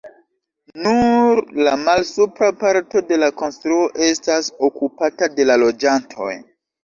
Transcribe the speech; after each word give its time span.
Nur 0.85 1.41
la 1.67 1.73
malsupra 1.81 2.47
parto 2.63 3.03
de 3.11 3.19
la 3.23 3.29
konstruo 3.41 3.83
estas 4.07 4.49
okupata 4.69 5.31
de 5.35 5.49
la 5.51 5.59
loĝantoj. 5.65 6.33